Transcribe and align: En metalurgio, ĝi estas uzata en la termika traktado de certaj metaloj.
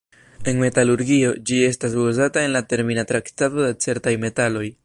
En 0.51 0.61
metalurgio, 0.63 1.33
ĝi 1.51 1.59
estas 1.67 1.99
uzata 2.05 2.43
en 2.47 2.57
la 2.57 2.65
termika 2.73 3.07
traktado 3.15 3.69
de 3.71 3.73
certaj 3.89 4.19
metaloj. 4.27 4.69